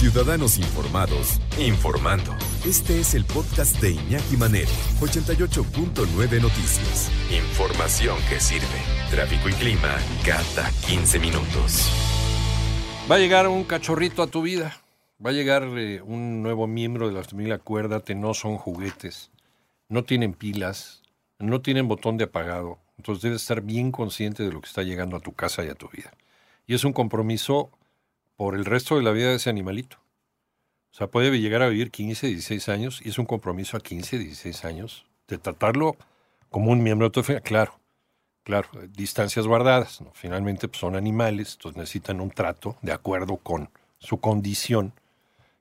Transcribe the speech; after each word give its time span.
Ciudadanos 0.00 0.56
Informados, 0.56 1.42
informando. 1.58 2.34
Este 2.64 3.00
es 3.00 3.14
el 3.14 3.26
podcast 3.26 3.78
de 3.82 3.90
Iñaki 3.90 4.38
Manero, 4.38 4.70
88.9 4.98 6.40
Noticias. 6.40 7.10
Información 7.30 8.16
que 8.30 8.40
sirve. 8.40 8.64
Tráfico 9.10 9.50
y 9.50 9.52
clima 9.52 9.94
cada 10.24 10.70
15 10.88 11.18
minutos. 11.18 11.92
Va 13.10 13.16
a 13.16 13.18
llegar 13.18 13.46
un 13.46 13.62
cachorrito 13.64 14.22
a 14.22 14.26
tu 14.26 14.40
vida. 14.40 14.74
Va 15.22 15.30
a 15.30 15.34
llegar 15.34 15.64
eh, 15.76 16.00
un 16.00 16.42
nuevo 16.42 16.66
miembro 16.66 17.06
de 17.06 17.16
la 17.16 17.22
familia. 17.22 17.56
Acuérdate, 17.56 18.14
no 18.14 18.32
son 18.32 18.56
juguetes. 18.56 19.30
No 19.90 20.04
tienen 20.04 20.32
pilas. 20.32 21.02
No 21.38 21.60
tienen 21.60 21.88
botón 21.88 22.16
de 22.16 22.24
apagado. 22.24 22.78
Entonces 22.96 23.22
debes 23.22 23.42
estar 23.42 23.60
bien 23.60 23.92
consciente 23.92 24.44
de 24.44 24.50
lo 24.50 24.62
que 24.62 24.68
está 24.68 24.82
llegando 24.82 25.18
a 25.18 25.20
tu 25.20 25.34
casa 25.34 25.62
y 25.62 25.68
a 25.68 25.74
tu 25.74 25.90
vida. 25.90 26.10
Y 26.66 26.72
es 26.72 26.84
un 26.84 26.94
compromiso 26.94 27.70
por 28.40 28.54
el 28.54 28.64
resto 28.64 28.96
de 28.96 29.02
la 29.02 29.10
vida 29.10 29.28
de 29.28 29.34
ese 29.34 29.50
animalito. 29.50 29.98
O 30.92 30.96
sea, 30.96 31.08
puede 31.08 31.38
llegar 31.38 31.60
a 31.60 31.68
vivir 31.68 31.90
15, 31.90 32.26
16 32.28 32.70
años 32.70 33.02
y 33.04 33.10
es 33.10 33.18
un 33.18 33.26
compromiso 33.26 33.76
a 33.76 33.80
15, 33.80 34.18
16 34.18 34.64
años 34.64 35.04
de 35.28 35.36
tratarlo 35.36 35.98
como 36.48 36.70
un 36.70 36.82
miembro 36.82 37.08
de 37.08 37.10
tu 37.10 37.22
familia. 37.22 37.42
Claro, 37.42 37.78
claro, 38.42 38.70
distancias 38.96 39.46
guardadas. 39.46 40.02
Finalmente 40.14 40.68
pues, 40.68 40.80
son 40.80 40.96
animales, 40.96 41.52
entonces 41.52 41.76
necesitan 41.76 42.18
un 42.22 42.30
trato 42.30 42.78
de 42.80 42.92
acuerdo 42.92 43.36
con 43.36 43.68
su 43.98 44.20
condición 44.20 44.94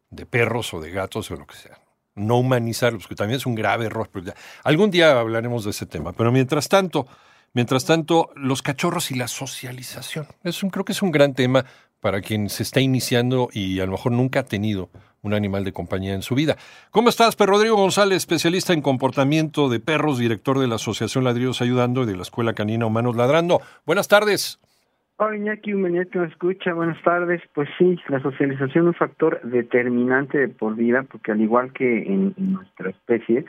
de 0.10 0.26
perros 0.26 0.74
o 0.74 0.80
de 0.80 0.92
gatos 0.92 1.30
o 1.32 1.36
lo 1.36 1.46
que 1.48 1.58
sea. 1.58 1.80
No 2.16 2.38
humanizarlos, 2.38 3.04
porque 3.04 3.16
también 3.16 3.40
es 3.40 3.46
un 3.46 3.56
grave 3.56 3.88
error. 3.88 4.10
Algún 4.64 4.90
día 4.90 5.20
hablaremos 5.20 5.66
de 5.66 5.72
ese 5.72 5.86
tema, 5.86 6.14
pero 6.14 6.32
mientras 6.32 6.70
tanto, 6.70 7.08
mientras 7.52 7.84
tanto, 7.84 8.30
los 8.36 8.62
cachorros 8.62 9.12
y 9.12 9.16
la 9.16 9.28
socialización. 9.28 10.28
Es 10.46 10.64
un, 10.64 10.70
creo 10.70 10.86
que 10.86 10.94
es 10.94 11.02
un 11.02 11.12
gran 11.12 11.34
tema 11.34 11.66
para 12.02 12.22
quien 12.22 12.50
se 12.50 12.64
está 12.64 12.82
iniciando 12.82 13.50
y 13.52 13.80
a 13.80 13.86
lo 13.86 13.94
mejor 13.94 14.12
nunca 14.12 14.42
ha 14.42 14.46
tenido 14.46 14.90
un 15.22 15.34
animal 15.34 15.64
de 15.64 15.74
compañía 15.74 16.14
en 16.14 16.22
su 16.22 16.36
vida. 16.36 16.56
¿Cómo 16.92 17.10
estás, 17.10 17.36
Per 17.36 17.48
Rodrigo 17.48 17.76
González, 17.76 18.18
especialista 18.18 18.74
en 18.74 18.82
comportamiento 18.82 19.70
de 19.70 19.80
perros, 19.80 20.18
director 20.18 20.60
de 20.60 20.68
la 20.68 20.76
Asociación 20.76 21.24
Ladridos 21.24 21.62
Ayudando 21.62 22.04
y 22.04 22.06
de 22.06 22.16
la 22.16 22.22
Escuela 22.22 22.54
Canina 22.54 22.86
Humanos 22.86 23.16
Ladrando? 23.16 23.60
Buenas 23.86 24.08
tardes. 24.08 24.60
Hola 25.22 25.36
Iñaki, 25.36 25.74
un 25.74 25.82
me 25.82 26.02
escucha, 26.02 26.72
buenas 26.74 27.02
tardes. 27.04 27.42
Pues 27.54 27.68
sí, 27.78 28.00
la 28.08 28.22
socialización 28.22 28.86
es 28.86 28.88
un 28.88 28.94
factor 28.94 29.42
determinante 29.44 30.38
de 30.38 30.48
por 30.48 30.76
vida, 30.76 31.04
porque 31.04 31.34
al 31.34 31.42
igual 31.42 31.74
que 31.74 32.04
en, 32.04 32.34
nuestra 32.38 32.92
especie, 32.92 33.44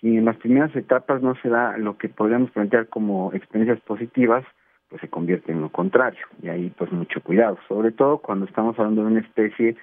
si 0.00 0.16
en 0.18 0.24
las 0.24 0.36
primeras 0.36 0.74
etapas 0.76 1.20
no 1.20 1.34
se 1.42 1.48
da 1.48 1.76
lo 1.76 1.98
que 1.98 2.08
podríamos 2.08 2.52
plantear 2.52 2.86
como 2.86 3.32
experiencias 3.32 3.80
positivas, 3.80 4.44
pues 4.92 5.00
se 5.00 5.08
convierte 5.08 5.52
en 5.52 5.62
lo 5.62 5.70
contrario. 5.70 6.20
Y 6.42 6.50
ahí 6.50 6.70
pues 6.76 6.92
mucho 6.92 7.22
cuidado, 7.22 7.58
sobre 7.66 7.92
todo 7.92 8.18
cuando 8.18 8.44
estamos 8.44 8.78
hablando 8.78 9.00
de 9.00 9.12
una 9.12 9.20
especie 9.20 9.74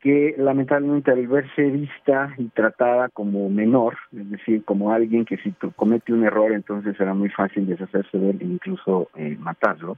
que 0.00 0.36
lamentablemente 0.38 1.10
al 1.10 1.26
verse 1.26 1.64
vista 1.64 2.32
y 2.38 2.46
tratada 2.50 3.08
como 3.08 3.50
menor, 3.50 3.96
es 4.16 4.30
decir, 4.30 4.64
como 4.64 4.92
alguien 4.92 5.24
que 5.24 5.38
si 5.38 5.52
comete 5.74 6.12
un 6.12 6.24
error 6.24 6.52
entonces 6.52 6.96
será 6.96 7.14
muy 7.14 7.30
fácil 7.30 7.66
deshacerse 7.66 8.16
de 8.16 8.30
él 8.30 8.38
e 8.40 8.44
incluso 8.44 9.10
eh, 9.16 9.36
matarlo, 9.40 9.96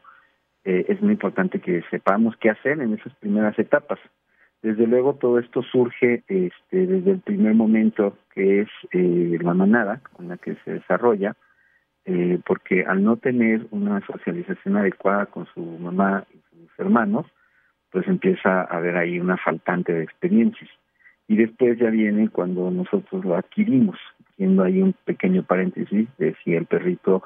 eh, 0.65 0.87
es 0.89 1.03
muy 1.03 1.13
importante 1.13 1.61
que 1.61 1.83
sepamos 1.91 2.35
qué 2.39 2.49
hacer 2.49 2.81
en 2.81 2.95
esas 2.95 3.15
primeras 3.17 3.59
etapas. 3.59 3.99
Desde 4.63 4.87
luego 4.87 5.17
todo 5.17 5.39
esto 5.39 5.63
surge 5.63 6.23
este, 6.29 6.87
desde 6.87 7.11
el 7.11 7.21
primer 7.21 7.53
momento 7.53 8.17
que 8.33 8.63
es 8.63 8.69
eh, 8.93 9.39
la 9.43 9.53
manada 9.53 10.01
con 10.15 10.29
la 10.29 10.39
que 10.39 10.55
se 10.65 10.73
desarrolla, 10.73 11.37
eh, 12.05 12.39
porque 12.47 12.85
al 12.85 13.03
no 13.03 13.17
tener 13.17 13.67
una 13.71 14.01
socialización 14.07 14.77
adecuada 14.77 15.27
con 15.27 15.47
su 15.55 15.61
mamá 15.61 16.25
y 16.33 16.39
sus 16.51 16.79
hermanos, 16.79 17.27
pues 17.91 18.07
empieza 18.09 18.63
a 18.63 18.77
haber 18.77 18.97
ahí 18.97 19.19
una 19.19 19.37
faltante 19.37 19.93
de 19.93 20.03
experiencias. 20.03 20.71
Y 21.29 21.37
después 21.37 21.79
ya 21.79 21.91
viene 21.91 22.29
cuando 22.29 22.71
nosotros 22.71 23.25
lo 23.25 23.37
adquirimos, 23.37 23.97
siendo 24.37 24.65
ahí 24.65 24.83
un 24.83 24.95
pequeño 25.05 25.43
paréntesis 25.45 26.09
de 26.19 26.35
si 26.43 26.55
el 26.55 26.67
perrito 26.67 27.23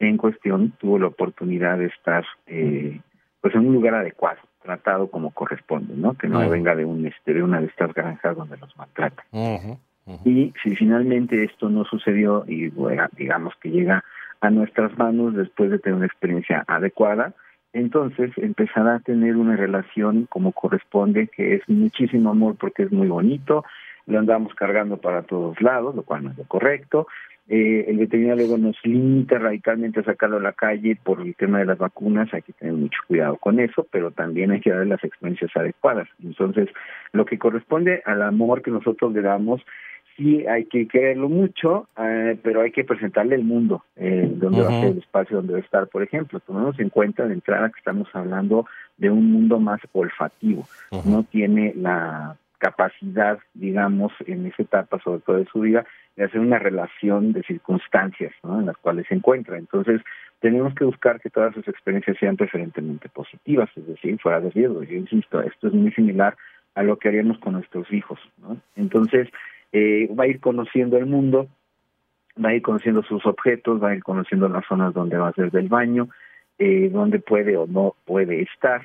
en 0.00 0.16
cuestión 0.16 0.72
tuvo 0.78 0.98
la 0.98 1.06
oportunidad 1.06 1.78
de 1.78 1.86
estar 1.86 2.24
eh, 2.46 3.00
pues 3.40 3.54
en 3.54 3.66
un 3.66 3.74
lugar 3.74 3.94
adecuado, 3.94 4.40
tratado 4.62 5.08
como 5.10 5.30
corresponde, 5.30 5.94
¿no? 5.96 6.14
Que 6.14 6.28
no 6.28 6.48
venga 6.48 6.74
de 6.74 6.84
un 6.84 7.06
este, 7.06 7.34
de 7.34 7.42
una 7.42 7.60
de 7.60 7.66
estas 7.66 7.92
granjas 7.92 8.36
donde 8.36 8.56
los 8.56 8.76
maltratan. 8.76 9.24
Y 10.24 10.52
si 10.62 10.76
finalmente 10.76 11.44
esto 11.44 11.70
no 11.70 11.84
sucedió 11.84 12.44
y 12.46 12.72
digamos 13.16 13.54
que 13.60 13.70
llega 13.70 14.04
a 14.44 14.50
nuestras 14.50 14.96
manos 14.98 15.34
después 15.34 15.70
de 15.70 15.78
tener 15.78 15.96
una 15.96 16.06
experiencia 16.06 16.64
adecuada, 16.66 17.32
entonces 17.72 18.30
empezará 18.36 18.96
a 18.96 19.00
tener 19.00 19.36
una 19.36 19.56
relación 19.56 20.26
como 20.28 20.52
corresponde, 20.52 21.28
que 21.28 21.54
es 21.54 21.62
muchísimo 21.66 22.30
amor 22.30 22.56
porque 22.60 22.82
es 22.82 22.92
muy 22.92 23.08
bonito, 23.08 23.64
lo 24.06 24.18
andamos 24.18 24.54
cargando 24.54 24.98
para 24.98 25.22
todos 25.22 25.58
lados, 25.62 25.94
lo 25.94 26.02
cual 26.02 26.24
no 26.24 26.30
es 26.32 26.36
lo 26.36 26.44
correcto. 26.44 27.06
Eh, 27.48 27.86
el 27.88 27.96
veterinario 27.96 28.46
luego 28.46 28.58
nos 28.58 28.76
limita 28.84 29.38
radicalmente 29.38 30.00
a 30.00 30.04
sacarlo 30.04 30.36
a 30.36 30.40
la 30.40 30.52
calle 30.52 30.96
por 31.02 31.22
el 31.22 31.34
tema 31.36 31.60
de 31.60 31.66
las 31.66 31.78
vacunas, 31.78 32.32
hay 32.34 32.42
que 32.42 32.52
tener 32.52 32.74
mucho 32.74 33.00
cuidado 33.06 33.38
con 33.38 33.58
eso, 33.60 33.86
pero 33.90 34.10
también 34.10 34.50
hay 34.50 34.60
que 34.60 34.70
darle 34.70 34.86
las 34.86 35.04
experiencias 35.04 35.50
adecuadas. 35.56 36.08
Entonces, 36.22 36.68
lo 37.12 37.24
que 37.24 37.38
corresponde 37.38 38.02
al 38.04 38.20
amor 38.20 38.60
que 38.60 38.70
nosotros 38.70 39.14
le 39.14 39.22
damos 39.22 39.62
sí 40.16 40.46
hay 40.46 40.66
que 40.66 40.86
quererlo 40.86 41.28
mucho, 41.28 41.88
eh, 41.98 42.38
pero 42.42 42.62
hay 42.62 42.70
que 42.70 42.84
presentarle 42.84 43.34
el 43.34 43.44
mundo, 43.44 43.84
eh, 43.96 44.30
donde 44.34 44.62
va 44.62 44.68
a 44.68 44.80
ser 44.80 44.92
el 44.92 44.98
espacio 44.98 45.36
donde 45.36 45.54
va 45.54 45.58
a 45.58 45.62
estar. 45.62 45.86
Por 45.88 46.02
ejemplo, 46.02 46.40
tomemos 46.40 46.78
en 46.78 46.90
cuenta 46.90 47.26
de 47.26 47.34
entrada 47.34 47.68
que 47.70 47.78
estamos 47.78 48.08
hablando 48.12 48.66
de 48.96 49.10
un 49.10 49.30
mundo 49.32 49.58
más 49.58 49.80
olfativo. 49.92 50.66
No 51.04 51.24
tiene 51.24 51.72
la 51.76 52.36
capacidad, 52.58 53.38
digamos, 53.52 54.12
en 54.26 54.46
esa 54.46 54.62
etapa, 54.62 54.98
sobre 55.00 55.20
todo 55.20 55.36
de 55.36 55.46
su 55.46 55.60
vida, 55.60 55.84
de 56.16 56.24
hacer 56.24 56.40
una 56.40 56.58
relación 56.58 57.32
de 57.32 57.42
circunstancias 57.42 58.32
en 58.42 58.66
las 58.66 58.76
cuales 58.78 59.06
se 59.08 59.14
encuentra. 59.14 59.58
Entonces, 59.58 60.00
tenemos 60.40 60.74
que 60.74 60.84
buscar 60.84 61.20
que 61.20 61.30
todas 61.30 61.54
sus 61.54 61.66
experiencias 61.68 62.16
sean 62.18 62.36
preferentemente 62.36 63.08
positivas, 63.08 63.68
es 63.76 63.86
decir, 63.86 64.18
fuera 64.20 64.40
de 64.40 64.50
riesgo. 64.50 64.82
Yo 64.82 64.96
insisto, 64.96 65.40
esto 65.42 65.68
es 65.68 65.74
muy 65.74 65.90
similar 65.92 66.36
a 66.74 66.82
lo 66.82 66.98
que 66.98 67.08
haríamos 67.08 67.38
con 67.38 67.54
nuestros 67.54 67.90
hijos. 67.92 68.18
¿no? 68.38 68.56
Entonces, 68.76 69.28
eh, 69.76 70.08
va 70.16 70.22
a 70.22 70.28
ir 70.28 70.38
conociendo 70.38 70.96
el 70.96 71.06
mundo, 71.06 71.48
va 72.42 72.50
a 72.50 72.54
ir 72.54 72.62
conociendo 72.62 73.02
sus 73.02 73.26
objetos, 73.26 73.82
va 73.82 73.88
a 73.88 73.96
ir 73.96 74.04
conociendo 74.04 74.48
las 74.48 74.64
zonas 74.66 74.94
donde 74.94 75.16
va 75.16 75.26
a 75.26 75.30
hacer 75.30 75.50
del 75.50 75.68
baño, 75.68 76.08
eh, 76.58 76.88
donde 76.92 77.18
puede 77.18 77.56
o 77.56 77.66
no 77.66 77.96
puede 78.04 78.42
estar, 78.42 78.82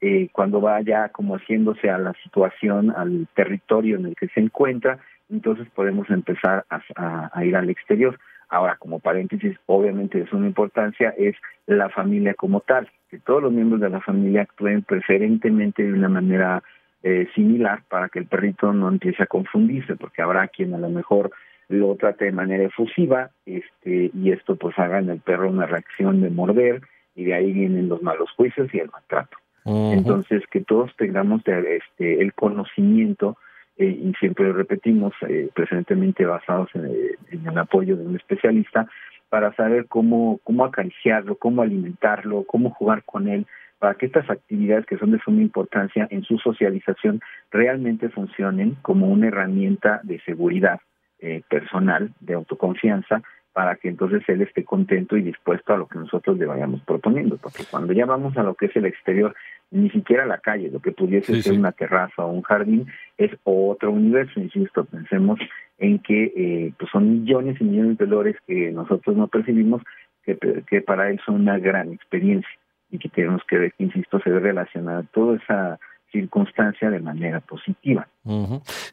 eh, 0.00 0.28
cuando 0.30 0.60
vaya 0.60 1.08
como 1.08 1.34
haciéndose 1.34 1.90
a 1.90 1.98
la 1.98 2.12
situación, 2.22 2.92
al 2.96 3.26
territorio 3.34 3.96
en 3.96 4.06
el 4.06 4.14
que 4.14 4.28
se 4.28 4.38
encuentra, 4.38 5.00
entonces 5.28 5.66
podemos 5.74 6.08
empezar 6.08 6.64
a, 6.70 7.44
ir 7.44 7.56
al 7.56 7.68
exterior. 7.68 8.16
Ahora, 8.48 8.76
como 8.76 9.00
paréntesis, 9.00 9.56
obviamente 9.66 10.18
de 10.18 10.28
suma 10.28 10.46
importancia 10.46 11.12
es 11.18 11.34
la 11.66 11.88
familia 11.88 12.34
como 12.34 12.60
tal, 12.60 12.88
que 13.10 13.18
todos 13.18 13.42
los 13.42 13.52
miembros 13.52 13.80
de 13.80 13.90
la 13.90 14.00
familia 14.00 14.42
actúen 14.42 14.82
preferentemente 14.82 15.82
de 15.82 15.92
una 15.92 16.08
manera 16.08 16.62
eh, 17.02 17.28
similar 17.34 17.82
para 17.88 18.08
que 18.08 18.18
el 18.18 18.26
perrito 18.26 18.72
no 18.72 18.88
empiece 18.88 19.22
a 19.22 19.26
confundirse, 19.26 19.96
porque 19.96 20.22
habrá 20.22 20.48
quien 20.48 20.74
a 20.74 20.78
lo 20.78 20.88
mejor 20.88 21.30
lo 21.68 21.94
trate 21.96 22.26
de 22.26 22.32
manera 22.32 22.64
efusiva 22.64 23.30
este, 23.46 24.10
y 24.14 24.32
esto 24.32 24.56
pues 24.56 24.78
haga 24.78 24.98
en 24.98 25.10
el 25.10 25.20
perro 25.20 25.50
una 25.50 25.66
reacción 25.66 26.20
de 26.22 26.30
morder 26.30 26.82
y 27.14 27.24
de 27.24 27.34
ahí 27.34 27.52
vienen 27.52 27.88
los 27.88 28.02
malos 28.02 28.30
juicios 28.32 28.72
y 28.72 28.78
el 28.78 28.90
maltrato. 28.90 29.36
Entonces, 29.64 30.42
que 30.50 30.62
todos 30.62 30.96
tengamos 30.96 31.42
este, 31.44 32.22
el 32.22 32.32
conocimiento 32.32 33.36
eh, 33.76 33.84
y 33.84 34.14
siempre 34.18 34.46
lo 34.46 34.54
repetimos, 34.54 35.12
eh, 35.28 35.50
presentemente 35.54 36.24
basados 36.24 36.70
en, 36.74 36.86
en, 37.30 37.46
el 37.46 37.58
apoyo 37.58 37.96
de 37.96 38.06
un 38.06 38.16
especialista, 38.16 38.88
para 39.28 39.54
saber 39.54 39.86
cómo, 39.86 40.40
cómo 40.42 40.64
acariciarlo, 40.64 41.36
cómo 41.36 41.60
alimentarlo, 41.60 42.44
cómo 42.44 42.70
jugar 42.70 43.02
con 43.04 43.28
él, 43.28 43.46
para 43.78 43.94
que 43.94 44.06
estas 44.06 44.28
actividades 44.28 44.86
que 44.86 44.98
son 44.98 45.12
de 45.12 45.20
suma 45.20 45.40
importancia 45.40 46.06
en 46.10 46.22
su 46.24 46.38
socialización 46.38 47.20
realmente 47.50 48.08
funcionen 48.08 48.76
como 48.82 49.06
una 49.06 49.28
herramienta 49.28 50.00
de 50.02 50.20
seguridad 50.20 50.80
eh, 51.20 51.42
personal, 51.48 52.12
de 52.20 52.34
autoconfianza, 52.34 53.22
para 53.52 53.76
que 53.76 53.88
entonces 53.88 54.22
él 54.28 54.42
esté 54.42 54.64
contento 54.64 55.16
y 55.16 55.22
dispuesto 55.22 55.72
a 55.72 55.78
lo 55.78 55.88
que 55.88 55.98
nosotros 55.98 56.38
le 56.38 56.46
vayamos 56.46 56.80
proponiendo, 56.82 57.38
porque 57.38 57.64
cuando 57.68 57.92
ya 57.92 58.06
vamos 58.06 58.36
a 58.36 58.44
lo 58.44 58.54
que 58.54 58.66
es 58.66 58.76
el 58.76 58.86
exterior, 58.86 59.34
ni 59.70 59.90
siquiera 59.90 60.26
la 60.26 60.38
calle, 60.38 60.70
lo 60.70 60.80
que 60.80 60.92
pudiese 60.92 61.42
ser 61.42 61.54
una 61.54 61.72
terraza 61.72 62.24
o 62.24 62.30
un 62.30 62.42
jardín, 62.42 62.86
es 63.16 63.32
otro 63.42 63.90
universo, 63.90 64.38
insisto, 64.38 64.84
pensemos 64.84 65.40
en 65.78 65.98
que 65.98 66.32
eh, 66.36 66.72
pues 66.78 66.90
son 66.90 67.22
millones 67.22 67.60
y 67.60 67.64
millones 67.64 67.98
de 67.98 68.06
dólares 68.06 68.36
que 68.46 68.70
nosotros 68.70 69.16
no 69.16 69.26
percibimos, 69.26 69.82
que, 70.24 70.36
que 70.66 70.80
para 70.80 71.10
él 71.10 71.20
son 71.24 71.36
una 71.36 71.58
gran 71.58 71.92
experiencia 71.92 72.48
y 72.90 72.98
que 72.98 73.08
tenemos 73.08 73.42
que 73.48 73.72
insisto, 73.78 74.20
se 74.20 74.30
debe 74.30 74.40
relacionar 74.40 75.06
toda 75.12 75.36
esa 75.36 75.78
circunstancia 76.10 76.90
de 76.90 77.00
manera 77.00 77.40
positiva. 77.40 78.08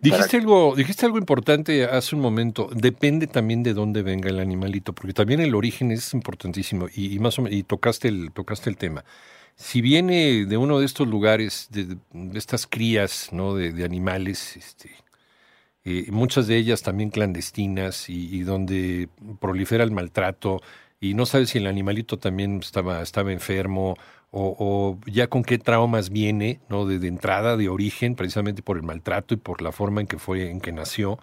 Dijiste 0.02 0.38
algo, 0.38 0.76
dijiste 0.76 1.06
algo 1.06 1.18
importante 1.18 1.86
hace 1.86 2.16
un 2.16 2.22
momento. 2.22 2.70
Depende 2.74 3.28
también 3.28 3.64
de 3.64 3.74
dónde 3.74 4.04
venga 4.04 4.30
el 4.30 4.40
animalito, 4.40 4.94
porque 4.94 5.14
también 5.14 5.40
el 5.40 5.56
origen 5.56 5.92
es 5.92 6.14
importantísimo 6.14 6.88
y, 6.94 7.18
más 7.20 7.40
o 7.40 7.44
menos, 7.44 7.58
y 7.58 7.64
tocaste 7.64 8.10
el 8.10 8.32
tocaste 8.32 8.70
el 8.70 8.78
tema. 8.78 9.04
si 9.56 9.82
viene 9.82 10.46
de 10.46 10.58
uno 10.58 10.80
de 10.80 10.86
estos 10.86 11.08
lugares, 11.08 11.70
de, 11.72 11.98
estas 12.38 12.68
crías 12.68 13.32
¿no? 13.32 13.56
de, 13.56 13.86
animales, 13.86 14.58
este, 14.58 14.90
eh, 15.86 16.08
muchas 16.12 16.48
de 16.48 16.58
ellas 16.58 16.82
también 16.82 17.10
clandestinas 17.10 18.10
y, 18.10 18.44
donde 18.44 19.08
prolifera 19.40 19.86
el 19.86 19.92
maltrato 19.92 20.62
y 21.10 21.14
no 21.14 21.26
sabes 21.26 21.50
si 21.52 21.60
el 21.60 21.68
animalito 21.68 22.18
también 22.18 22.60
estaba, 22.60 23.02
estaba 23.02 23.32
enfermo 23.32 23.96
o, 24.32 25.00
ya 25.06 25.28
con 25.28 25.44
qué 25.44 25.58
traumas 25.58 26.10
viene, 26.10 26.60
¿no? 26.68 26.86
De, 26.86 27.08
entrada, 27.08 27.56
de 27.56 27.70
origen, 27.70 28.16
precisamente 28.16 28.62
por 28.62 28.76
el 28.76 28.84
maltrato 28.84 29.34
y 29.34 29.38
por 29.38 29.62
la 29.62 29.72
forma 29.72 30.02
en 30.02 30.08
que 30.08 30.20
fue, 30.20 30.52
en 30.52 30.60
que 30.60 30.74
nació. 30.74 31.20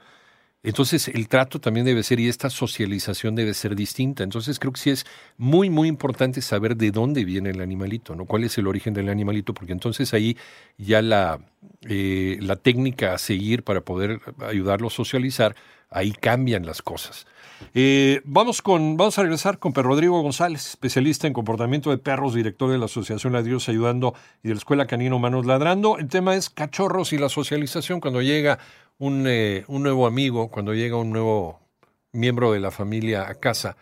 Entonces 0.62 1.08
el 1.08 1.28
trato 1.28 1.60
también 1.60 1.84
debe 1.84 2.04
ser 2.04 2.20
y 2.20 2.28
esta 2.28 2.48
socialización 2.48 3.34
debe 3.34 3.52
ser 3.52 3.74
distinta. 3.74 4.22
Entonces 4.22 4.58
creo 4.58 4.72
que 4.72 4.80
sí 4.80 4.90
es 4.90 5.04
muy, 5.36 5.68
muy 5.68 5.88
importante 5.88 6.40
saber 6.40 6.76
de 6.76 6.90
dónde 6.92 7.24
viene 7.24 7.50
el 7.50 7.60
animalito, 7.60 8.14
¿no? 8.14 8.24
¿Cuál 8.26 8.44
es 8.44 8.56
el 8.58 8.68
origen 8.68 8.94
del 8.94 9.08
animalito? 9.08 9.52
Porque 9.52 9.72
entonces 9.72 10.14
ahí 10.14 10.36
ya 10.78 11.02
la, 11.02 11.40
eh, 11.82 12.38
la 12.40 12.56
técnica 12.56 13.12
a 13.12 13.18
seguir 13.18 13.64
para 13.64 13.80
poder 13.82 14.20
ayudarlo 14.38 14.86
a 14.86 14.90
socializar, 14.90 15.56
ahí 15.92 16.12
cambian 16.12 16.66
las 16.66 16.82
cosas. 16.82 17.26
Eh, 17.74 18.20
vamos, 18.24 18.60
con, 18.60 18.96
vamos 18.96 19.18
a 19.18 19.22
regresar 19.22 19.58
con 19.58 19.72
Pedro 19.72 19.90
Rodrigo 19.90 20.20
González, 20.20 20.68
especialista 20.70 21.26
en 21.26 21.32
comportamiento 21.32 21.90
de 21.90 21.98
perros, 21.98 22.34
director 22.34 22.70
de 22.70 22.78
la 22.78 22.86
Asociación 22.86 23.42
Dios 23.44 23.68
Ayudando 23.68 24.14
y 24.42 24.48
de 24.48 24.54
la 24.54 24.58
Escuela 24.58 24.86
Canino 24.86 25.18
Manos 25.18 25.46
Ladrando. 25.46 25.98
El 25.98 26.08
tema 26.08 26.34
es 26.34 26.50
cachorros 26.50 27.12
y 27.12 27.18
la 27.18 27.28
socialización 27.28 28.00
cuando 28.00 28.20
llega 28.20 28.58
un, 28.98 29.26
eh, 29.26 29.64
un 29.68 29.82
nuevo 29.82 30.06
amigo, 30.06 30.48
cuando 30.48 30.74
llega 30.74 30.96
un 30.96 31.10
nuevo 31.10 31.60
miembro 32.12 32.52
de 32.52 32.60
la 32.60 32.70
familia 32.70 33.28
a 33.28 33.34
casa, 33.34 33.76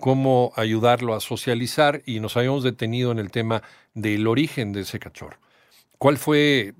cómo 0.00 0.52
ayudarlo 0.56 1.14
a 1.14 1.20
socializar 1.20 2.02
y 2.06 2.20
nos 2.20 2.36
habíamos 2.36 2.64
detenido 2.64 3.12
en 3.12 3.18
el 3.18 3.30
tema 3.30 3.62
del 3.94 4.26
origen 4.26 4.72
de 4.72 4.80
ese 4.80 4.98
cachorro. 4.98 5.38
¿Cuál 5.98 6.16
fue, 6.16 6.58
eh, 6.68 6.74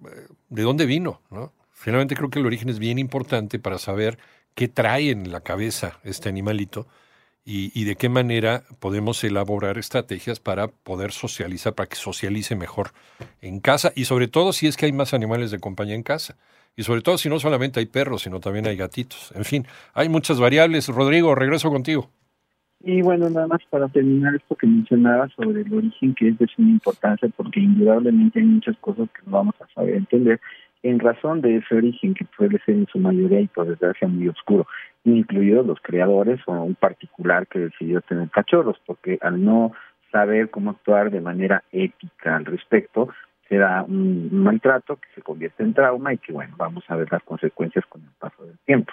de 0.48 0.62
dónde 0.62 0.86
vino? 0.86 1.22
¿no? 1.30 1.52
Finalmente 1.72 2.16
creo 2.16 2.30
que 2.30 2.40
el 2.40 2.46
origen 2.46 2.68
es 2.68 2.78
bien 2.78 2.98
importante 2.98 3.58
para 3.58 3.78
saber 3.78 4.18
qué 4.58 4.66
trae 4.66 5.12
en 5.12 5.30
la 5.30 5.38
cabeza 5.38 6.00
este 6.02 6.28
animalito 6.28 6.88
y, 7.44 7.84
de 7.84 7.94
qué 7.94 8.08
manera 8.08 8.64
podemos 8.80 9.22
elaborar 9.22 9.78
estrategias 9.78 10.40
para 10.40 10.66
poder 10.66 11.12
socializar, 11.12 11.74
para 11.74 11.88
que 11.88 11.94
socialice 11.94 12.56
mejor 12.56 12.90
en 13.40 13.60
casa 13.60 13.92
y 13.94 14.06
sobre 14.06 14.26
todo 14.26 14.52
si 14.52 14.66
es 14.66 14.76
que 14.76 14.86
hay 14.86 14.92
más 14.92 15.14
animales 15.14 15.52
de 15.52 15.60
compañía 15.60 15.94
en 15.94 16.02
casa. 16.02 16.36
Y 16.76 16.82
sobre 16.82 17.02
todo 17.02 17.18
si 17.18 17.28
no 17.28 17.38
solamente 17.38 17.78
hay 17.78 17.86
perros, 17.86 18.22
sino 18.22 18.40
también 18.40 18.66
hay 18.66 18.76
gatitos. 18.76 19.32
En 19.36 19.44
fin, 19.44 19.64
hay 19.94 20.08
muchas 20.08 20.40
variables. 20.40 20.88
Rodrigo, 20.88 21.36
regreso 21.36 21.70
contigo. 21.70 22.10
Y 22.80 23.00
bueno, 23.02 23.30
nada 23.30 23.46
más 23.46 23.60
para 23.70 23.88
terminar 23.88 24.34
esto 24.34 24.56
que 24.56 24.66
mencionaba 24.66 25.28
sobre 25.36 25.62
el 25.62 25.72
origen, 25.72 26.14
que 26.16 26.30
es 26.30 26.38
de 26.38 26.48
suma 26.48 26.70
importancia, 26.70 27.28
porque 27.36 27.60
indudablemente 27.60 28.40
hay 28.40 28.44
muchas 28.44 28.76
cosas 28.78 29.08
que 29.10 29.22
no 29.24 29.36
vamos 29.36 29.54
a 29.60 29.72
saber 29.72 29.94
entender 29.94 30.40
en 30.82 30.98
razón 30.98 31.40
de 31.40 31.56
ese 31.56 31.74
origen 31.74 32.14
que 32.14 32.24
puede 32.36 32.58
ser 32.60 32.76
en 32.76 32.86
su 32.86 32.98
mayoría 32.98 33.40
y 33.40 33.48
por 33.48 33.66
desgracia 33.66 34.08
muy 34.08 34.28
oscuro, 34.28 34.66
incluidos 35.04 35.66
los 35.66 35.80
creadores 35.80 36.40
o 36.46 36.52
un 36.52 36.74
particular 36.74 37.46
que 37.46 37.58
decidió 37.60 38.00
tener 38.02 38.28
cachorros, 38.30 38.80
porque 38.86 39.18
al 39.20 39.44
no 39.44 39.72
saber 40.12 40.50
cómo 40.50 40.70
actuar 40.70 41.10
de 41.10 41.20
manera 41.20 41.62
ética 41.72 42.36
al 42.36 42.44
respecto, 42.44 43.08
se 43.48 43.56
da 43.56 43.82
un 43.82 44.28
maltrato 44.30 44.96
que 44.96 45.08
se 45.14 45.22
convierte 45.22 45.62
en 45.62 45.74
trauma 45.74 46.12
y 46.12 46.18
que, 46.18 46.32
bueno, 46.32 46.54
vamos 46.58 46.84
a 46.88 46.96
ver 46.96 47.10
las 47.10 47.22
consecuencias 47.22 47.84
con 47.86 48.02
el 48.02 48.10
paso 48.18 48.44
del 48.44 48.58
tiempo. 48.66 48.92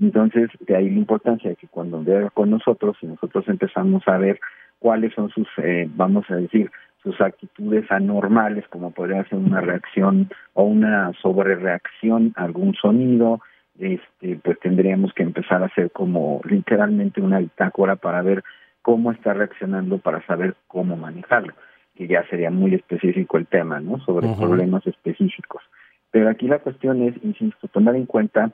Entonces, 0.00 0.50
de 0.60 0.76
ahí 0.76 0.90
la 0.90 0.98
importancia 0.98 1.50
de 1.50 1.56
que 1.56 1.68
cuando 1.68 2.02
vea 2.02 2.28
con 2.30 2.50
nosotros 2.50 2.96
y 3.00 3.06
nosotros 3.06 3.44
empezamos 3.46 4.02
a 4.06 4.18
ver 4.18 4.40
cuáles 4.80 5.14
son 5.14 5.30
sus, 5.30 5.46
eh, 5.58 5.88
vamos 5.94 6.28
a 6.30 6.36
decir, 6.36 6.70
sus 7.02 7.20
actitudes 7.20 7.90
anormales, 7.90 8.66
como 8.68 8.92
podría 8.92 9.24
ser 9.24 9.38
una 9.38 9.60
reacción 9.60 10.30
o 10.54 10.64
una 10.64 11.12
sobrereacción 11.20 12.32
a 12.36 12.44
algún 12.44 12.74
sonido, 12.74 13.40
este, 13.78 14.38
pues 14.42 14.58
tendríamos 14.60 15.12
que 15.14 15.22
empezar 15.22 15.62
a 15.62 15.66
hacer 15.66 15.90
como 15.90 16.40
literalmente 16.44 17.20
una 17.20 17.38
bitácora 17.38 17.96
para 17.96 18.22
ver 18.22 18.44
cómo 18.82 19.12
está 19.12 19.34
reaccionando 19.34 19.98
para 19.98 20.24
saber 20.26 20.54
cómo 20.68 20.96
manejarlo 20.96 21.54
que 21.94 22.06
ya 22.06 22.26
sería 22.28 22.50
muy 22.50 22.74
específico 22.74 23.38
el 23.38 23.46
tema, 23.46 23.80
¿no? 23.80 23.98
Sobre 24.00 24.28
problemas 24.34 24.86
específicos. 24.86 25.62
Pero 26.10 26.28
aquí 26.28 26.48
la 26.48 26.58
cuestión 26.58 27.02
es, 27.02 27.14
insisto, 27.22 27.68
tomar 27.68 27.96
en 27.96 28.06
cuenta 28.06 28.50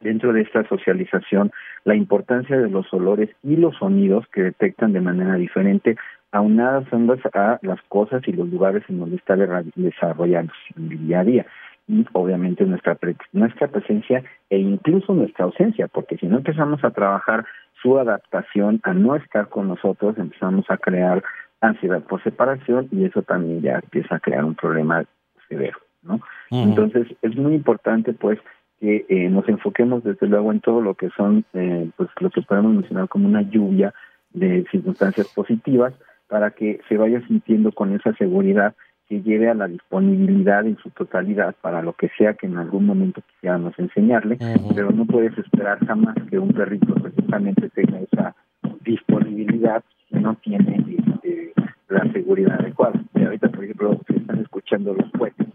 dentro 0.00 0.32
de 0.32 0.42
esta 0.42 0.66
socialización 0.68 1.50
la 1.84 1.96
importancia 1.96 2.56
de 2.56 2.70
los 2.70 2.92
olores 2.92 3.30
y 3.42 3.56
los 3.56 3.76
sonidos 3.76 4.26
que 4.32 4.42
detectan 4.42 4.92
de 4.92 5.00
manera 5.00 5.34
diferente, 5.34 5.96
aunadas 6.32 6.84
ambas 6.92 7.20
a 7.32 7.58
las 7.62 7.80
cosas 7.88 8.22
y 8.26 8.32
los 8.32 8.48
lugares 8.48 8.82
en 8.88 9.00
donde 9.00 9.16
está 9.16 9.36
desarrollándose 9.36 10.58
el 10.76 11.06
día 11.06 11.20
a 11.20 11.24
día 11.24 11.46
y 11.88 12.04
obviamente 12.12 12.64
nuestra 12.66 12.98
nuestra 13.32 13.68
presencia 13.68 14.22
e 14.50 14.58
incluso 14.58 15.14
nuestra 15.14 15.46
ausencia, 15.46 15.88
porque 15.88 16.18
si 16.18 16.26
no 16.26 16.36
empezamos 16.36 16.84
a 16.84 16.90
trabajar 16.90 17.46
su 17.82 17.98
adaptación 17.98 18.80
a 18.82 18.92
no 18.92 19.16
estar 19.16 19.48
con 19.48 19.68
nosotros, 19.68 20.18
empezamos 20.18 20.66
a 20.68 20.76
crear 20.76 21.24
ansiedad 21.60 22.02
por 22.02 22.22
separación 22.22 22.88
y 22.92 23.04
eso 23.04 23.22
también 23.22 23.62
ya 23.62 23.76
empieza 23.76 24.16
a 24.16 24.20
crear 24.20 24.44
un 24.44 24.54
problema 24.54 25.04
severo, 25.48 25.78
¿no? 26.02 26.20
Entonces 26.50 27.08
es 27.22 27.36
muy 27.36 27.54
importante 27.54 28.12
pues 28.12 28.38
que 28.80 29.06
eh, 29.08 29.28
nos 29.30 29.48
enfoquemos 29.48 30.04
desde 30.04 30.26
luego 30.26 30.52
en 30.52 30.60
todo 30.60 30.80
lo 30.82 30.94
que 30.94 31.08
son 31.16 31.44
eh, 31.54 31.88
pues 31.96 32.10
lo 32.20 32.30
que 32.30 32.42
podemos 32.42 32.72
mencionar 32.74 33.08
como 33.08 33.26
una 33.26 33.42
lluvia 33.42 33.94
de 34.32 34.66
circunstancias 34.70 35.26
positivas 35.34 35.94
para 36.28 36.50
que 36.50 36.80
se 36.88 36.96
vaya 36.96 37.20
sintiendo 37.26 37.72
con 37.72 37.94
esa 37.94 38.14
seguridad 38.14 38.74
que 39.08 39.22
lleve 39.22 39.48
a 39.48 39.54
la 39.54 39.66
disponibilidad 39.66 40.66
en 40.66 40.76
su 40.78 40.90
totalidad 40.90 41.54
para 41.62 41.82
lo 41.82 41.94
que 41.94 42.10
sea 42.18 42.34
que 42.34 42.46
en 42.46 42.58
algún 42.58 42.84
momento 42.84 43.22
quisiéramos 43.32 43.72
enseñarle, 43.78 44.36
pero 44.74 44.90
no 44.90 45.06
puedes 45.06 45.36
esperar 45.38 45.78
jamás 45.86 46.14
que 46.28 46.38
un 46.38 46.52
perrito 46.52 46.94
precisamente 46.94 47.70
tenga 47.70 48.00
esa 48.00 48.36
disponibilidad 48.84 49.82
si 50.08 50.16
no 50.16 50.34
tiene 50.36 50.84
este, 50.98 51.52
la 51.88 52.12
seguridad 52.12 52.60
adecuada. 52.60 53.02
Y 53.14 53.24
ahorita, 53.24 53.48
por 53.48 53.64
ejemplo, 53.64 54.00
se 54.06 54.16
están 54.16 54.38
escuchando 54.40 54.94
los 54.94 55.10
cohetes. 55.12 55.46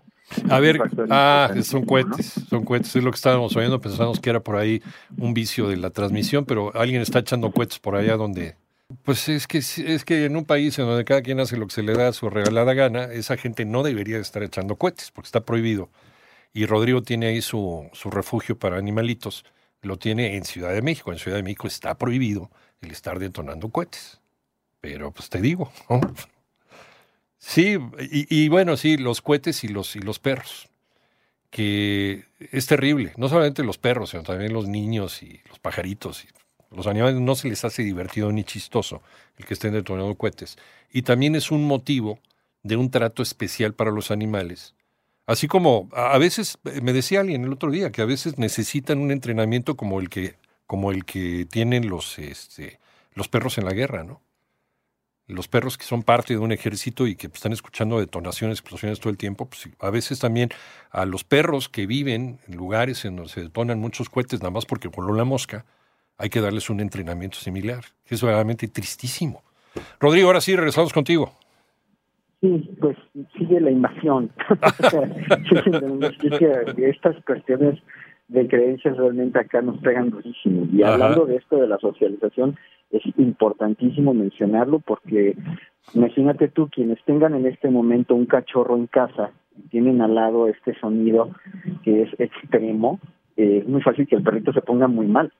A 0.49 0.59
ver, 0.59 0.79
ah, 1.11 1.51
son 1.61 1.85
cohetes, 1.85 2.25
son 2.25 2.63
cohetes, 2.65 2.95
es 2.95 3.03
lo 3.03 3.11
que 3.11 3.15
estábamos 3.15 3.55
oyendo, 3.55 3.79
pensamos 3.79 4.19
que 4.19 4.31
era 4.31 4.39
por 4.39 4.55
ahí 4.55 4.81
un 5.17 5.33
vicio 5.33 5.69
de 5.69 5.77
la 5.77 5.91
transmisión, 5.91 6.45
pero 6.45 6.75
alguien 6.75 7.01
está 7.01 7.19
echando 7.19 7.51
cohetes 7.51 7.77
por 7.79 7.95
allá 7.95 8.17
donde... 8.17 8.55
Pues 9.03 9.27
es 9.29 9.47
que, 9.47 9.57
es 9.57 10.05
que 10.05 10.25
en 10.25 10.35
un 10.37 10.45
país 10.45 10.79
en 10.79 10.85
donde 10.85 11.05
cada 11.05 11.21
quien 11.21 11.39
hace 11.39 11.57
lo 11.57 11.67
que 11.67 11.73
se 11.73 11.83
le 11.83 11.93
da 11.93 12.07
a 12.09 12.13
su 12.13 12.29
regalada 12.29 12.73
gana, 12.73 13.05
esa 13.05 13.37
gente 13.37 13.65
no 13.65 13.83
debería 13.83 14.17
estar 14.17 14.43
echando 14.43 14.77
cohetes, 14.77 15.11
porque 15.11 15.27
está 15.27 15.41
prohibido. 15.41 15.89
Y 16.53 16.65
Rodrigo 16.65 17.01
tiene 17.03 17.27
ahí 17.27 17.41
su, 17.41 17.89
su 17.93 18.11
refugio 18.11 18.57
para 18.57 18.77
animalitos, 18.77 19.45
lo 19.81 19.97
tiene 19.97 20.37
en 20.37 20.45
Ciudad 20.45 20.73
de 20.73 20.81
México. 20.81 21.11
En 21.11 21.19
Ciudad 21.19 21.37
de 21.37 21.43
México 21.43 21.67
está 21.67 21.97
prohibido 21.97 22.49
el 22.81 22.91
estar 22.91 23.19
detonando 23.19 23.69
cohetes. 23.69 24.21
Pero 24.79 25.11
pues 25.11 25.29
te 25.29 25.41
digo, 25.41 25.71
Sí, 27.45 27.77
y, 27.99 28.47
bueno, 28.47 28.77
sí, 28.77 28.95
los 28.95 29.21
cohetes 29.21 29.65
y 29.65 29.67
los, 29.67 29.97
y 29.97 29.99
los 29.99 30.17
perros, 30.17 30.69
que 31.49 32.23
es 32.39 32.67
terrible, 32.67 33.11
no 33.17 33.27
solamente 33.27 33.65
los 33.65 33.77
perros, 33.77 34.11
sino 34.11 34.23
también 34.23 34.53
los 34.53 34.69
niños 34.69 35.21
y 35.21 35.41
los 35.49 35.59
pajaritos. 35.59 36.23
Y 36.23 36.29
los 36.75 36.87
animales 36.87 37.19
no 37.19 37.35
se 37.35 37.49
les 37.49 37.63
hace 37.65 37.83
divertido 37.83 38.31
ni 38.31 38.43
chistoso 38.43 39.01
el 39.37 39.45
que 39.45 39.53
estén 39.53 39.73
detonando 39.73 40.15
cohetes. 40.15 40.57
Y 40.91 41.03
también 41.03 41.35
es 41.35 41.51
un 41.51 41.65
motivo 41.65 42.19
de 42.63 42.75
un 42.75 42.91
trato 42.91 43.23
especial 43.23 43.73
para 43.73 43.91
los 43.91 44.11
animales. 44.11 44.75
Así 45.25 45.47
como 45.47 45.89
a 45.93 46.17
veces, 46.17 46.57
me 46.81 46.93
decía 46.93 47.21
alguien 47.21 47.43
el 47.43 47.53
otro 47.53 47.71
día, 47.71 47.91
que 47.91 48.01
a 48.01 48.05
veces 48.05 48.37
necesitan 48.37 48.99
un 48.99 49.11
entrenamiento 49.11 49.75
como 49.75 49.99
el 49.99 50.09
que, 50.09 50.35
como 50.67 50.91
el 50.91 51.05
que 51.05 51.45
tienen 51.45 51.89
los, 51.89 52.19
este, 52.19 52.79
los 53.13 53.29
perros 53.29 53.57
en 53.57 53.65
la 53.65 53.73
guerra, 53.73 54.03
¿no? 54.03 54.21
los 55.27 55.47
perros 55.47 55.77
que 55.77 55.85
son 55.85 56.03
parte 56.03 56.33
de 56.33 56.39
un 56.39 56.51
ejército 56.51 57.07
y 57.07 57.15
que 57.15 57.27
están 57.27 57.53
escuchando 57.53 57.99
detonaciones, 57.99 58.59
explosiones 58.59 58.99
todo 58.99 59.09
el 59.09 59.17
tiempo, 59.17 59.47
pues 59.47 59.69
a 59.79 59.89
veces 59.89 60.19
también 60.19 60.49
a 60.91 61.05
los 61.05 61.23
perros 61.23 61.69
que 61.69 61.85
viven 61.87 62.39
en 62.47 62.55
lugares 62.55 63.05
en 63.05 63.15
donde 63.15 63.31
se 63.31 63.41
detonan 63.41 63.79
muchos 63.79 64.09
cohetes, 64.09 64.41
nada 64.41 64.51
más 64.51 64.65
porque 64.65 64.89
con 64.89 65.15
la 65.15 65.23
mosca, 65.23 65.65
hay 66.17 66.29
que 66.29 66.41
darles 66.41 66.69
un 66.69 66.79
entrenamiento 66.79 67.37
similar. 67.37 67.83
Es 68.07 68.21
verdaderamente 68.21 68.67
tristísimo. 68.67 69.41
Rodrigo, 69.99 70.27
ahora 70.27 70.41
sí, 70.41 70.55
regresamos 70.55 70.93
contigo. 70.93 71.31
Sí, 72.41 72.69
pues 72.79 72.97
sigue 73.37 73.61
la 73.61 73.71
invasión. 73.71 74.31
Estas 76.77 77.15
cuestiones 77.25 77.79
de 78.27 78.47
creencias 78.47 78.97
realmente 78.97 79.39
acá 79.39 79.61
nos 79.61 79.77
pegan 79.79 80.09
durísimo. 80.09 80.67
Y 80.71 80.83
hablando 80.83 81.25
de 81.25 81.37
esto 81.37 81.57
de 81.57 81.67
la 81.67 81.77
socialización, 81.77 82.57
es 82.91 83.01
importantísimo 83.17 84.13
mencionarlo 84.13 84.79
porque 84.79 85.35
imagínate 85.93 86.47
tú, 86.47 86.69
quienes 86.69 87.03
tengan 87.05 87.33
en 87.33 87.45
este 87.45 87.69
momento 87.69 88.15
un 88.15 88.25
cachorro 88.25 88.75
en 88.75 88.87
casa 88.87 89.31
y 89.57 89.67
tienen 89.69 90.01
al 90.01 90.15
lado 90.15 90.47
este 90.47 90.77
sonido 90.79 91.31
que 91.83 92.03
es 92.03 92.19
extremo, 92.19 92.99
eh, 93.37 93.59
es 93.63 93.67
muy 93.67 93.81
fácil 93.81 94.07
que 94.07 94.15
el 94.15 94.23
perrito 94.23 94.53
se 94.53 94.61
ponga 94.61 94.87
muy 94.87 95.07
mal. 95.07 95.31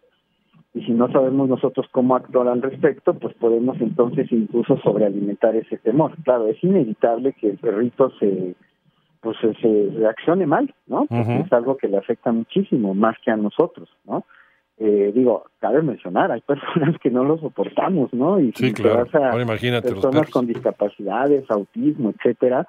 Y 0.74 0.82
si 0.84 0.92
no 0.92 1.12
sabemos 1.12 1.50
nosotros 1.50 1.86
cómo 1.92 2.16
actuar 2.16 2.48
al 2.48 2.62
respecto, 2.62 3.14
pues 3.14 3.36
podemos 3.36 3.80
entonces 3.80 4.32
incluso 4.32 4.78
sobrealimentar 4.78 5.56
ese 5.56 5.78
temor. 5.78 6.16
Claro, 6.24 6.48
es 6.48 6.64
inevitable 6.64 7.34
que 7.34 7.52
el 7.52 7.58
perrito 7.58 8.12
se 8.20 8.56
pues 9.22 9.38
se 9.40 9.90
reaccione 9.96 10.46
mal, 10.46 10.74
¿no? 10.86 11.06
Porque 11.06 11.40
es 11.46 11.54
algo 11.54 11.78
que 11.78 11.88
le 11.88 11.98
afecta 11.98 12.34
muchísimo, 12.34 12.94
más 12.94 13.16
que 13.24 13.32
a 13.32 13.38
nosotros, 13.38 13.88
¿no? 14.04 14.26
Eh, 14.78 15.14
digo, 15.16 15.46
cabe 15.60 15.82
mencionar, 15.82 16.30
hay 16.30 16.42
personas 16.42 16.98
que 17.02 17.10
no 17.10 17.24
lo 17.24 17.38
soportamos, 17.38 18.14
¿no? 18.14 18.40
Y 18.42 18.52
sí, 18.52 18.74
claro. 18.74 19.06
personas 19.82 20.30
con 20.30 20.46
discapacidades, 20.46 21.50
autismo, 21.50 22.10
etcétera, 22.10 22.68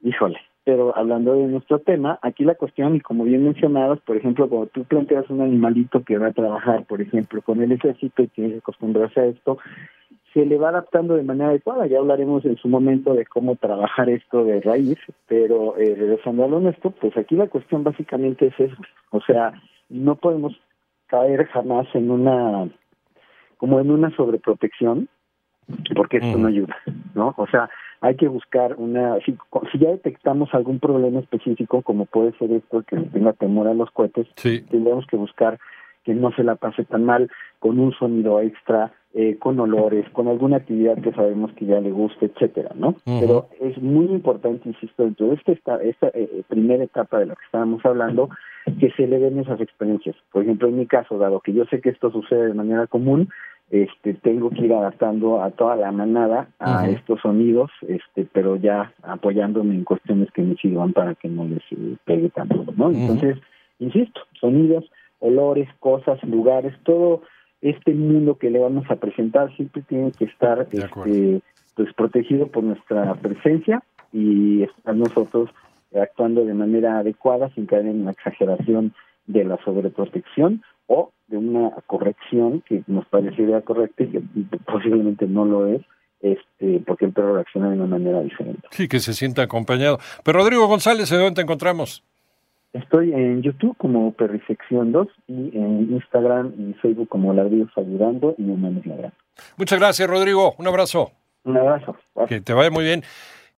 híjole, 0.00 0.38
pero 0.66 0.98
hablando 0.98 1.34
de 1.34 1.46
nuestro 1.46 1.78
tema, 1.78 2.18
aquí 2.22 2.42
la 2.42 2.56
cuestión, 2.56 2.96
y 2.96 3.00
como 3.00 3.22
bien 3.22 3.44
mencionabas, 3.44 4.00
por 4.00 4.16
ejemplo, 4.16 4.48
cuando 4.48 4.66
tú 4.66 4.82
planteas 4.82 5.30
un 5.30 5.40
animalito 5.40 6.02
que 6.02 6.18
va 6.18 6.26
a 6.26 6.32
trabajar, 6.32 6.84
por 6.86 7.00
ejemplo, 7.00 7.40
con 7.40 7.62
el 7.62 7.70
ejército 7.70 8.24
y 8.24 8.26
tiene 8.26 8.50
que 8.50 8.58
acostumbrarse 8.58 9.20
a 9.20 9.26
esto, 9.26 9.58
se 10.34 10.44
le 10.44 10.58
va 10.58 10.70
adaptando 10.70 11.14
de 11.14 11.22
manera 11.22 11.50
adecuada. 11.50 11.86
Ya 11.86 11.98
hablaremos 11.98 12.44
en 12.44 12.56
su 12.56 12.66
momento 12.66 13.14
de 13.14 13.26
cómo 13.26 13.54
trabajar 13.54 14.10
esto 14.10 14.44
de 14.44 14.60
raíz, 14.60 14.98
pero 15.28 15.78
eh, 15.78 15.94
regresando 15.96 16.44
a 16.44 16.48
lo 16.48 16.58
nuestro, 16.58 16.90
pues 16.90 17.16
aquí 17.16 17.36
la 17.36 17.46
cuestión 17.46 17.84
básicamente 17.84 18.48
es 18.48 18.58
eso. 18.58 18.82
O 19.10 19.20
sea, 19.20 19.52
no 19.88 20.16
podemos 20.16 20.60
caer 21.06 21.46
jamás 21.46 21.86
en 21.94 22.10
una, 22.10 22.68
como 23.56 23.78
en 23.78 23.92
una 23.92 24.10
sobreprotección, 24.16 25.08
porque 25.94 26.16
esto 26.16 26.36
no 26.38 26.48
ayuda, 26.48 26.74
¿no? 27.14 27.34
O 27.36 27.46
sea, 27.46 27.70
hay 28.00 28.16
que 28.16 28.28
buscar 28.28 28.76
una, 28.76 29.18
si, 29.24 29.36
ya 29.78 29.90
detectamos 29.90 30.52
algún 30.54 30.78
problema 30.78 31.20
específico, 31.20 31.82
como 31.82 32.06
puede 32.06 32.32
ser 32.38 32.52
esto, 32.52 32.82
que 32.82 32.96
tenga 32.96 33.32
temor 33.32 33.68
a 33.68 33.74
los 33.74 33.90
cohetes, 33.90 34.26
tendremos 34.42 35.06
que 35.06 35.16
buscar 35.16 35.58
que 36.04 36.14
no 36.14 36.30
se 36.32 36.44
la 36.44 36.54
pase 36.54 36.84
tan 36.84 37.04
mal, 37.04 37.28
con 37.58 37.80
un 37.80 37.92
sonido 37.92 38.40
extra, 38.40 38.92
eh, 39.12 39.38
con 39.38 39.58
olores, 39.58 40.08
con 40.10 40.28
alguna 40.28 40.58
actividad 40.58 41.00
que 41.02 41.10
sabemos 41.12 41.52
que 41.54 41.66
ya 41.66 41.80
le 41.80 41.90
guste, 41.90 42.26
etcétera, 42.26 42.70
¿no? 42.76 42.94
Pero 43.04 43.48
es 43.60 43.76
muy 43.82 44.06
importante, 44.06 44.68
insisto, 44.68 45.02
dentro 45.02 45.28
de 45.28 45.40
esta, 45.46 45.82
esta 45.82 46.08
eh, 46.14 46.42
primera 46.46 46.84
etapa 46.84 47.18
de 47.18 47.26
la 47.26 47.34
que 47.34 47.44
estábamos 47.44 47.84
hablando, 47.84 48.30
que 48.78 48.90
se 48.92 49.08
le 49.08 49.18
den 49.18 49.40
esas 49.40 49.60
experiencias. 49.60 50.14
Por 50.30 50.42
ejemplo, 50.42 50.68
en 50.68 50.78
mi 50.78 50.86
caso, 50.86 51.18
dado 51.18 51.40
que 51.40 51.52
yo 51.52 51.64
sé 51.64 51.80
que 51.80 51.88
esto 51.88 52.12
sucede 52.12 52.46
de 52.46 52.54
manera 52.54 52.86
común, 52.86 53.28
este 53.70 54.14
tengo 54.14 54.50
que 54.50 54.66
ir 54.66 54.72
adaptando 54.72 55.42
a 55.42 55.50
toda 55.50 55.74
la 55.76 55.90
manada 55.90 56.48
a 56.60 56.88
estos 56.88 57.20
sonidos 57.20 57.70
este 57.88 58.26
pero 58.32 58.56
ya 58.56 58.92
apoyándome 59.02 59.74
en 59.74 59.84
cuestiones 59.84 60.30
que 60.32 60.42
me 60.42 60.54
sirvan 60.56 60.92
para 60.92 61.14
que 61.14 61.28
no 61.28 61.44
les 61.46 61.62
eh, 61.72 61.96
pegue 62.04 62.30
tanto 62.30 62.64
no 62.76 62.90
entonces 62.90 63.38
insisto 63.80 64.20
sonidos 64.40 64.84
olores 65.18 65.68
cosas 65.80 66.22
lugares 66.22 66.74
todo 66.84 67.22
este 67.60 67.92
mundo 67.92 68.38
que 68.38 68.50
le 68.50 68.60
vamos 68.60 68.88
a 68.88 68.96
presentar 68.96 69.54
siempre 69.56 69.82
tiene 69.82 70.12
que 70.12 70.26
estar 70.26 70.68
este, 70.70 71.40
pues 71.74 71.92
protegido 71.94 72.46
por 72.46 72.62
nuestra 72.62 73.14
presencia 73.16 73.82
y 74.12 74.62
estar 74.62 74.94
nosotros 74.94 75.50
actuando 75.94 76.44
de 76.44 76.54
manera 76.54 76.98
adecuada 76.98 77.48
sin 77.50 77.66
caer 77.66 77.86
en 77.86 78.02
una 78.02 78.12
exageración 78.12 78.92
de 79.26 79.44
la 79.44 79.58
sobreprotección 79.64 80.62
o 80.86 81.10
de 81.28 81.38
una 81.38 81.70
corrección 81.86 82.62
que 82.62 82.82
nos 82.86 83.06
parecería 83.06 83.60
correcta 83.62 84.04
y 84.04 84.08
que 84.08 84.22
posiblemente 84.66 85.26
no 85.26 85.44
lo 85.44 85.66
es, 85.66 85.82
este, 86.20 86.82
porque 86.86 87.06
el 87.06 87.12
perro 87.12 87.34
reacciona 87.34 87.70
de 87.70 87.76
una 87.76 87.86
manera 87.86 88.20
diferente. 88.20 88.66
Sí, 88.70 88.88
que 88.88 89.00
se 89.00 89.12
sienta 89.12 89.42
acompañado. 89.42 89.98
Pero 90.24 90.38
Rodrigo 90.38 90.66
González, 90.66 91.10
¿de 91.10 91.18
dónde 91.18 91.34
te 91.34 91.42
encontramos? 91.42 92.02
Estoy 92.72 93.12
en 93.12 93.42
YouTube 93.42 93.76
como 93.78 94.12
Perrisección 94.12 94.92
2 94.92 95.08
y 95.28 95.56
en 95.56 95.92
Instagram 95.92 96.52
y 96.58 96.74
Facebook 96.74 97.08
como 97.08 97.32
Ladrillos 97.32 97.70
Ayudando 97.76 98.34
y 98.36 98.42
Humanos 98.42 98.84
Ladrando. 98.84 99.16
Muchas 99.56 99.78
gracias, 99.78 100.08
Rodrigo. 100.08 100.54
Un 100.58 100.66
abrazo. 100.66 101.10
Un 101.44 101.56
abrazo. 101.56 101.96
Que 102.28 102.40
te 102.40 102.52
vaya 102.52 102.70
muy 102.70 102.84
bien. 102.84 103.02